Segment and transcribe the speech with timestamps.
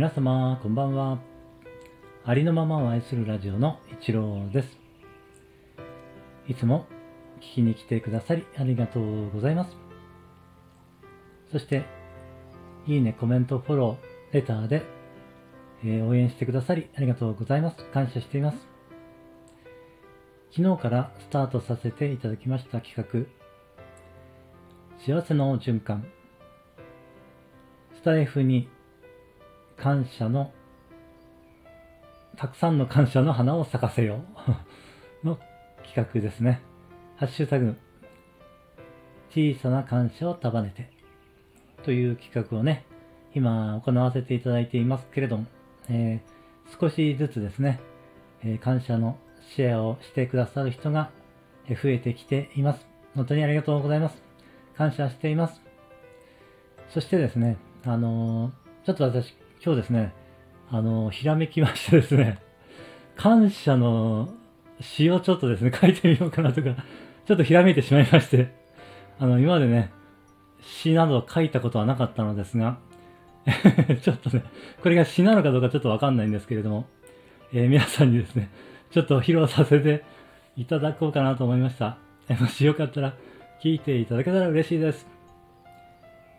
[0.00, 1.18] 皆様、こんばんは。
[2.24, 4.78] ありのままを愛するラジオの一郎です。
[6.48, 6.86] いつも
[7.42, 9.76] 聞きに来てくださりありがとうございます。
[11.52, 11.84] そして、
[12.86, 14.86] いいね、コメント、フォロー、レターで、
[15.84, 17.76] えー応援してくださりありがとうございます。
[17.92, 18.56] 感謝しています。
[20.56, 23.04] 昨日からスタートさせていただきました企画、
[25.04, 26.06] 幸せの循環。
[27.96, 28.70] スタイフに
[29.80, 30.52] 感謝の、
[32.36, 34.20] たくさんの感謝の花を咲かせよ
[35.24, 35.38] う の
[35.82, 36.60] 企画ですね。
[37.16, 37.76] ハッシュタグ、
[39.30, 40.90] 小さな感謝を束ねて
[41.82, 42.84] という企画をね、
[43.34, 45.46] 今行わせていただいていますけれども、
[45.88, 46.40] えー
[46.78, 47.80] 少しずつですね、
[48.44, 49.18] えー感謝の
[49.54, 51.10] シェアをしてくださる人が
[51.68, 52.86] 増えてきています。
[53.14, 54.22] 本当にありがとうございます。
[54.76, 55.62] 感謝しています。
[56.90, 60.14] そしてですね、あのーちょっと私、今日ですね、
[60.70, 62.38] あのひらめきましてですね、
[63.14, 64.30] 感謝の
[64.80, 66.74] 詩をちょっとですね、 書いてみようかなとか、
[67.26, 68.54] ちょっとひらめいてしまいまして、
[69.18, 69.90] あの、今までね、
[70.62, 72.78] 詩などを書いたことはなかったのですが、
[74.00, 74.44] ちょっとね、
[74.82, 76.86] これが詩なのかどうかちょっとわかんないんですけれども、
[77.52, 78.48] えー皆さんにですね、
[78.90, 80.04] ちょっと披露させて
[80.56, 81.98] いただこうかなと思いました。
[82.30, 83.14] えもしよかったら
[83.62, 85.06] 聞いていただけたら嬉しいです。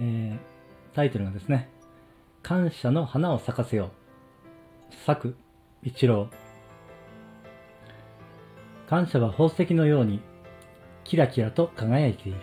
[0.00, 0.54] えー
[0.94, 1.68] タイトルがですね、
[2.44, 4.94] 感謝の花を咲かせよう。
[5.06, 5.34] 作
[5.82, 6.28] 一郎。
[8.86, 10.20] 感謝は宝石のように
[11.04, 12.38] キラキラと輝いている。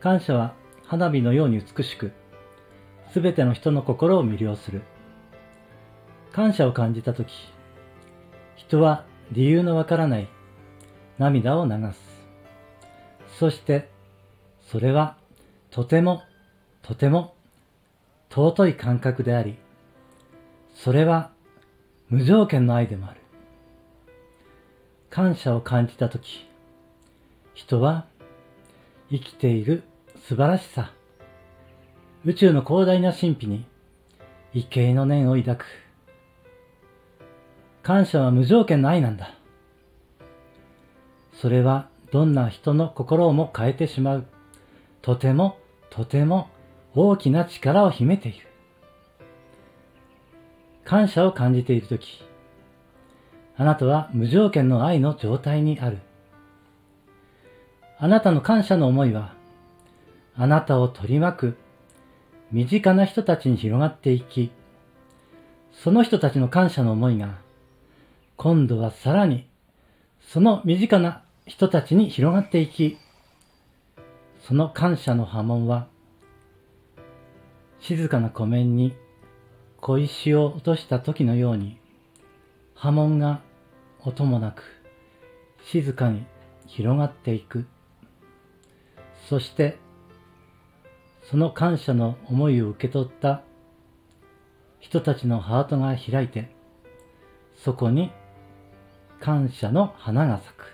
[0.00, 0.54] 感謝は
[0.86, 2.12] 花火のように美しく、
[3.12, 4.80] すべての人の心を魅了する。
[6.32, 7.32] 感謝を感じたとき、
[8.56, 10.28] 人は理由のわからない
[11.18, 12.00] 涙を流す。
[13.38, 13.90] そして、
[14.70, 15.18] それは
[15.70, 16.22] とても、
[16.80, 17.31] とても
[18.34, 19.58] 尊い感覚であり、
[20.74, 21.30] それは
[22.08, 23.20] 無条件の愛でもある。
[25.10, 26.48] 感謝を感じたとき、
[27.52, 28.06] 人は
[29.10, 29.82] 生きている
[30.26, 30.92] 素晴らしさ、
[32.24, 33.66] 宇宙の広大な神秘に
[34.54, 35.66] 畏敬の念を抱く。
[37.82, 39.34] 感謝は無条件の愛なんだ。
[41.34, 44.26] それはどんな人の心をも変えてしまう。
[45.02, 45.58] とても、
[45.90, 46.48] とても
[46.94, 48.46] 大きな力を秘めている。
[50.84, 52.22] 感謝を感じているとき、
[53.56, 55.98] あなたは無条件の愛の状態にある。
[57.98, 59.34] あなたの感謝の思いは、
[60.36, 61.56] あなたを取り巻く
[62.50, 64.50] 身近な人たちに広がっていき、
[65.72, 67.38] その人たちの感謝の思いが、
[68.36, 69.46] 今度はさらに、
[70.20, 72.98] その身近な人たちに広がっていき、
[74.46, 75.86] その感謝の波紋は、
[77.82, 78.94] 静かな湖面に
[79.80, 81.80] 小石を落とした時のように、
[82.76, 83.42] 波紋が
[84.04, 84.62] 音もなく、
[85.64, 86.24] 静かに
[86.68, 87.66] 広がっていく。
[89.28, 89.78] そして、
[91.24, 93.42] その感謝の思いを受け取った
[94.78, 96.54] 人たちのハートが開いて、
[97.56, 98.12] そこに
[99.18, 100.66] 感謝の花が咲く。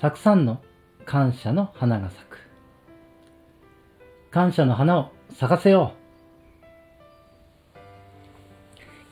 [0.00, 0.62] たくさんの
[1.04, 2.38] 感謝の花が咲く。
[4.30, 5.94] 感謝の花を咲かせよ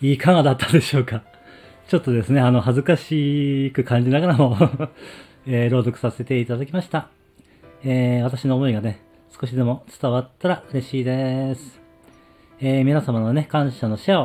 [0.03, 0.07] う。
[0.07, 1.23] いかがだったでしょうか？
[1.89, 4.55] ちょっとですね、あの、恥ずかしく感じながらも
[5.49, 7.09] えー朗読させていただきました。
[7.83, 9.01] えー私の思いがね、
[9.41, 11.81] 少しでも伝わったら嬉しいです。
[12.61, 14.21] えー皆様のね、感謝のシェア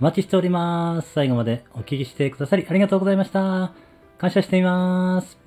[0.00, 1.10] お待ちしております。
[1.12, 3.72] 最後までお聞きしてくださりありがとうございました。
[4.18, 5.41] 感謝しています。